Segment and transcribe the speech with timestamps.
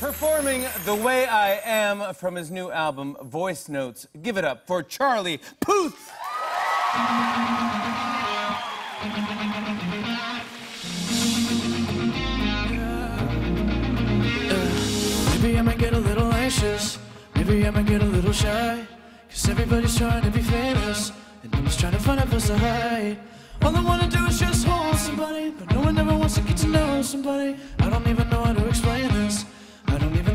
[0.00, 4.06] Performing The Way I Am from his new album, Voice Notes.
[4.22, 6.10] Give it up for Charlie Puth.
[15.34, 16.98] Maybe I might get a little anxious.
[17.34, 18.86] Maybe I might get a little shy.
[19.28, 21.12] Cause everybody's trying to be famous.
[21.42, 23.18] And I'm just trying to find a place to hide.
[23.60, 25.50] All I wanna do is just hold somebody.
[25.50, 27.54] But no one ever wants to get to know somebody.
[27.80, 29.44] I don't even know how to explain this.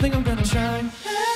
[0.00, 1.29] Think I'm gonna try.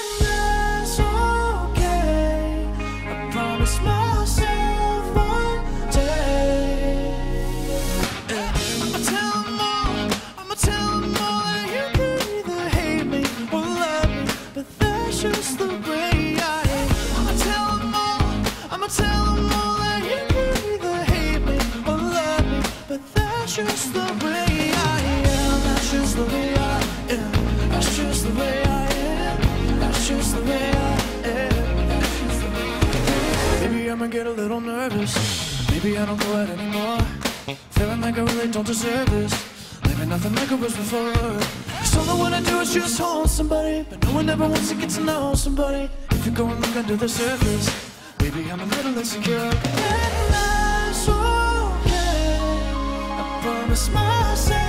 [34.05, 35.71] I'ma get a little nervous.
[35.71, 36.99] Maybe I don't go out anymore.
[37.71, 39.33] Feeling like I really don't deserve this.
[39.83, 41.11] Living nothing like it was before.
[41.79, 43.87] Cause all I wanna do is just hold somebody.
[43.89, 45.89] But no one ever wants to get to know somebody.
[46.11, 47.67] If you go and look under the surface,
[48.21, 49.39] maybe I'm a little insecure.
[49.39, 52.39] And that's okay.
[53.09, 54.64] I promise myself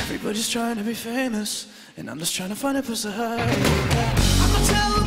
[0.00, 5.05] Everybody's trying to be famous, and I'm just trying to find a place to hide.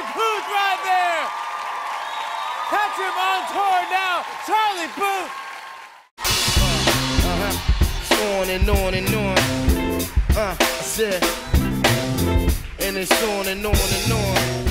[0.00, 1.28] Charlie Puth right there.
[2.70, 4.24] Catch him on tour now.
[4.46, 5.30] Charlie Puth.
[8.20, 9.38] on and on and on.
[10.36, 11.22] Uh, I said,
[12.80, 14.69] and it's on and on and on.